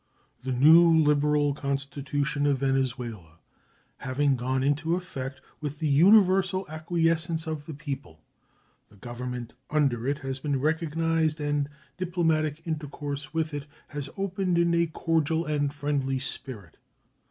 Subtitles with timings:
[0.41, 3.37] The new liberal constitution of Venezuela
[3.97, 8.19] having gone into effect with the universal acquiescence of the people,
[8.89, 14.73] the Government under it has been recognized and diplomatic intercourse with it has opened in
[14.73, 16.77] a cordial and friendly spirit.